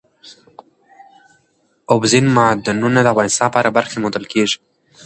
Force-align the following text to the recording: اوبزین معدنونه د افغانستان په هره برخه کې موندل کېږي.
اوبزین 1.91 2.25
معدنونه 2.35 2.99
د 3.03 3.07
افغانستان 3.13 3.47
په 3.51 3.57
هره 3.59 3.71
برخه 3.77 3.91
کې 3.93 4.01
موندل 4.01 4.25
کېږي. 4.33 4.57